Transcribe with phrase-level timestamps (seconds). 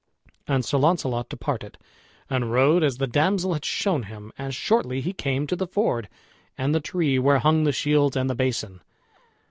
[0.47, 1.77] And Sir Launcelot departed,
[2.27, 6.09] and rode as the damsel had shown him, and shortly he came to the ford,
[6.57, 8.81] and the tree where hung the shields and the basin.